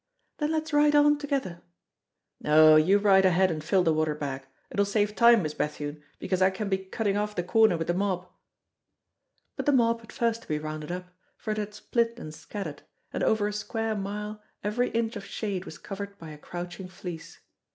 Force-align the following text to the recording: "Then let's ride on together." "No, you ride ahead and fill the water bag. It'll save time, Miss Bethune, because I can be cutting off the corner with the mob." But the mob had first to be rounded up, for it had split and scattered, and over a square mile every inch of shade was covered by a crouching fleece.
"Then 0.39 0.51
let's 0.51 0.73
ride 0.73 0.95
on 0.95 1.19
together." 1.19 1.61
"No, 2.39 2.75
you 2.75 2.97
ride 2.97 3.23
ahead 3.23 3.51
and 3.51 3.63
fill 3.63 3.83
the 3.83 3.93
water 3.93 4.15
bag. 4.15 4.47
It'll 4.71 4.83
save 4.83 5.15
time, 5.15 5.43
Miss 5.43 5.53
Bethune, 5.53 6.01
because 6.17 6.41
I 6.41 6.49
can 6.49 6.69
be 6.69 6.79
cutting 6.79 7.17
off 7.17 7.35
the 7.35 7.43
corner 7.43 7.77
with 7.77 7.85
the 7.85 7.93
mob." 7.93 8.27
But 9.55 9.67
the 9.67 9.71
mob 9.71 9.99
had 10.01 10.11
first 10.11 10.41
to 10.41 10.47
be 10.47 10.57
rounded 10.57 10.91
up, 10.91 11.11
for 11.37 11.51
it 11.51 11.57
had 11.59 11.75
split 11.75 12.17
and 12.17 12.33
scattered, 12.33 12.81
and 13.13 13.21
over 13.21 13.47
a 13.47 13.53
square 13.53 13.93
mile 13.93 14.41
every 14.63 14.89
inch 14.89 15.15
of 15.17 15.23
shade 15.25 15.65
was 15.65 15.77
covered 15.77 16.17
by 16.17 16.31
a 16.31 16.37
crouching 16.39 16.87
fleece. 16.87 17.37